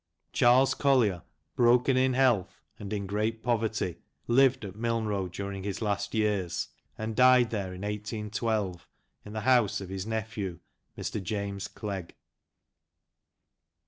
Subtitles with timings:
[0.33, 1.21] Charles Collier,
[1.55, 7.15] broken in health, and in great poverty, lived at Milnrow during his last years, and
[7.15, 8.81] died there in 181 2,
[9.25, 10.57] in the house of his nephew,
[10.97, 11.21] Mr.
[11.21, 12.15] James Clegg.